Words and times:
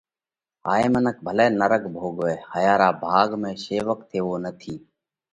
ھائي 0.65 0.87
منک 0.93 1.15
ڀلئہ 1.25 1.45
نرڳ 1.59 1.81
ڀوڳوئہ 1.93 2.35
ھايا 2.51 2.73
را 2.81 2.89
ڀاڳ 3.01 3.29
۾ 3.41 3.49
شيوڪ 3.63 3.99
ٿيوو 4.09 4.33
نٿِي۔ 4.43 4.75